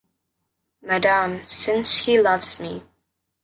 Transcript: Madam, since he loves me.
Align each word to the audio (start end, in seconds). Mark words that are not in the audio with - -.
Madam, 0.81 1.45
since 1.45 1.97
he 2.05 2.19
loves 2.19 2.59
me. 2.59 2.81